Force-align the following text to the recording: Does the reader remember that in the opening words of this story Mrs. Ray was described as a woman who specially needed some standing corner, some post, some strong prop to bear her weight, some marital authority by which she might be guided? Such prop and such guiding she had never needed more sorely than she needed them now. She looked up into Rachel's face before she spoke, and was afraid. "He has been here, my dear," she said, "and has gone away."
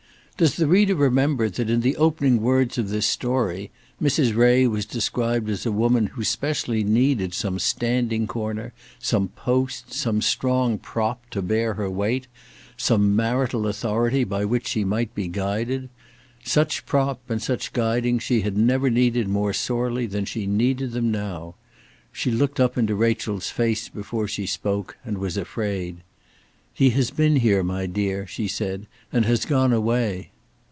Does 0.37 0.55
the 0.55 0.65
reader 0.65 0.95
remember 0.95 1.49
that 1.51 1.69
in 1.69 1.81
the 1.81 1.95
opening 1.97 2.41
words 2.41 2.79
of 2.79 2.89
this 2.89 3.05
story 3.05 3.69
Mrs. 4.01 4.35
Ray 4.35 4.65
was 4.65 4.87
described 4.87 5.47
as 5.51 5.67
a 5.67 5.71
woman 5.71 6.07
who 6.07 6.23
specially 6.23 6.83
needed 6.83 7.35
some 7.35 7.59
standing 7.59 8.25
corner, 8.25 8.73
some 8.97 9.27
post, 9.27 9.93
some 9.93 10.19
strong 10.19 10.79
prop 10.79 11.29
to 11.29 11.43
bear 11.43 11.75
her 11.75 11.91
weight, 11.91 12.25
some 12.75 13.15
marital 13.15 13.67
authority 13.67 14.23
by 14.23 14.43
which 14.43 14.67
she 14.69 14.83
might 14.83 15.13
be 15.13 15.27
guided? 15.27 15.89
Such 16.43 16.87
prop 16.87 17.21
and 17.29 17.39
such 17.39 17.71
guiding 17.71 18.17
she 18.17 18.41
had 18.41 18.57
never 18.57 18.89
needed 18.89 19.27
more 19.27 19.53
sorely 19.53 20.07
than 20.07 20.25
she 20.25 20.47
needed 20.47 20.93
them 20.93 21.11
now. 21.11 21.53
She 22.11 22.31
looked 22.31 22.59
up 22.59 22.79
into 22.79 22.95
Rachel's 22.95 23.51
face 23.51 23.89
before 23.89 24.27
she 24.27 24.47
spoke, 24.47 24.97
and 25.05 25.19
was 25.19 25.37
afraid. 25.37 25.97
"He 26.73 26.89
has 26.91 27.11
been 27.11 27.35
here, 27.35 27.61
my 27.63 27.85
dear," 27.85 28.25
she 28.25 28.47
said, 28.47 28.87
"and 29.13 29.23
has 29.25 29.45
gone 29.45 29.71
away." 29.73 30.29